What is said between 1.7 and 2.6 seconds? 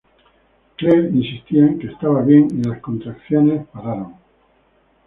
que estaba bien